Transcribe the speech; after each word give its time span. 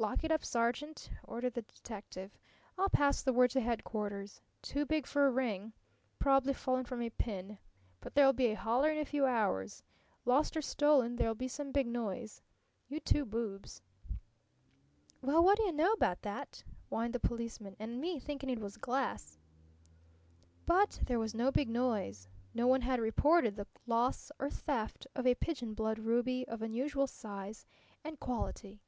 "Lock 0.00 0.24
it 0.24 0.32
up, 0.32 0.42
sergeant," 0.42 1.10
ordered 1.24 1.52
the 1.52 1.60
detective. 1.60 2.38
"I'll 2.78 2.88
pass 2.88 3.20
the 3.20 3.34
word 3.34 3.50
to 3.50 3.60
headquarters. 3.60 4.40
Too 4.62 4.86
big 4.86 5.06
for 5.06 5.26
a 5.26 5.30
ring. 5.30 5.74
Probably 6.18 6.54
fallen 6.54 6.86
from 6.86 7.02
a 7.02 7.10
pin. 7.10 7.58
But 8.00 8.14
there'll 8.14 8.32
be 8.32 8.46
a 8.46 8.54
holler 8.56 8.88
in 8.90 8.96
a 8.96 9.04
few 9.04 9.26
hours. 9.26 9.82
Lost 10.24 10.56
or 10.56 10.62
stolen, 10.62 11.16
there'll 11.16 11.34
be 11.34 11.48
some 11.48 11.70
big 11.70 11.86
noise. 11.86 12.40
You 12.88 12.98
two 13.00 13.26
boobs!" 13.26 13.82
"Well, 15.20 15.44
whadda 15.44 15.64
yuh 15.66 15.72
know 15.72 15.92
about 15.92 16.22
that?" 16.22 16.64
whined 16.88 17.12
the 17.12 17.20
policeman. 17.20 17.76
"An' 17.78 18.00
me 18.00 18.18
thinkin' 18.18 18.48
it 18.48 18.58
was 18.58 18.78
glass!" 18.78 19.38
But 20.64 20.98
there 21.04 21.18
was 21.18 21.34
no 21.34 21.52
big 21.52 21.68
noise. 21.68 22.26
No 22.54 22.66
one 22.66 22.80
had 22.80 23.00
reported 23.00 23.54
the 23.54 23.66
loss 23.86 24.32
or 24.38 24.48
theft 24.48 25.06
of 25.14 25.26
a 25.26 25.34
pigeon 25.34 25.74
blood 25.74 25.98
ruby 25.98 26.48
of 26.48 26.62
unusual 26.62 27.06
size 27.06 27.66
and 28.02 28.18
quality. 28.18 28.80